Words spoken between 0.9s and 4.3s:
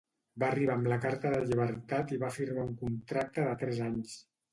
la carta de llibertat i va firmar un contracte de tres anys.